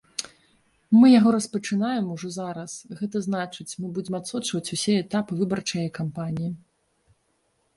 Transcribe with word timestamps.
Мы 0.99 1.05
яго 1.19 1.33
распачынаем 1.35 2.05
ужо 2.15 2.31
зараз, 2.37 2.71
гэта 3.01 3.17
значыць, 3.27 3.67
мы 3.83 3.87
будзем 3.99 4.17
адсочваць 4.21 4.65
усе 4.77 4.93
этапы 5.03 5.31
выбарчае 5.43 5.85
кампаніі. 5.99 6.49